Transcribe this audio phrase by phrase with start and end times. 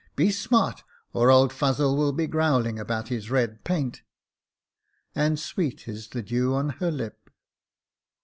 [0.15, 0.81] Be smart,
[1.13, 4.01] or old Fuzzle will be growling about his red paint."
[5.13, 7.29] And sweet is the dew on her lip."